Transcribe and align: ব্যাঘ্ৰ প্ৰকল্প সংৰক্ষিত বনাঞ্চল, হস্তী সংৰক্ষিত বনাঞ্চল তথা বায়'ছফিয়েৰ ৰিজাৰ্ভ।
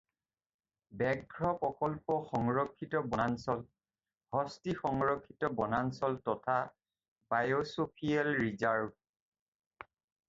ব্যাঘ্ৰ 1.01 1.49
প্ৰকল্প 1.63 2.15
সংৰক্ষিত 2.29 3.01
বনাঞ্চল, 3.11 3.61
হস্তী 4.37 4.75
সংৰক্ষিত 4.79 5.51
বনাঞ্চল 5.61 6.17
তথা 6.31 6.57
বায়'ছফিয়েৰ 7.35 8.35
ৰিজাৰ্ভ। 8.41 9.93